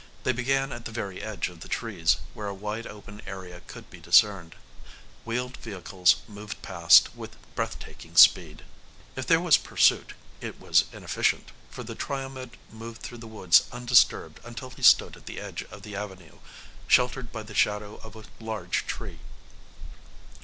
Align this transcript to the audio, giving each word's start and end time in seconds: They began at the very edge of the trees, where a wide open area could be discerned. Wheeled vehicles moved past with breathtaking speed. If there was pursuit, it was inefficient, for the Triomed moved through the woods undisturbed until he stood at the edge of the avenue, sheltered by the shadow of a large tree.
They 0.23 0.31
began 0.31 0.71
at 0.71 0.85
the 0.85 0.91
very 0.91 1.21
edge 1.21 1.47
of 1.47 1.59
the 1.59 1.67
trees, 1.67 2.17
where 2.33 2.47
a 2.47 2.55
wide 2.55 2.87
open 2.87 3.21
area 3.27 3.61
could 3.67 3.87
be 3.91 3.99
discerned. 3.99 4.55
Wheeled 5.25 5.57
vehicles 5.57 6.15
moved 6.27 6.59
past 6.63 7.15
with 7.15 7.37
breathtaking 7.53 8.15
speed. 8.15 8.63
If 9.15 9.27
there 9.27 9.39
was 9.39 9.57
pursuit, 9.57 10.13
it 10.41 10.59
was 10.59 10.85
inefficient, 10.91 11.51
for 11.69 11.83
the 11.83 11.93
Triomed 11.93 12.57
moved 12.71 13.03
through 13.03 13.19
the 13.19 13.27
woods 13.27 13.65
undisturbed 13.71 14.39
until 14.43 14.71
he 14.71 14.81
stood 14.81 15.15
at 15.15 15.27
the 15.27 15.39
edge 15.39 15.61
of 15.69 15.83
the 15.83 15.95
avenue, 15.95 16.39
sheltered 16.87 17.31
by 17.31 17.43
the 17.43 17.53
shadow 17.53 17.97
of 17.97 18.15
a 18.15 18.23
large 18.43 18.87
tree. 18.87 19.19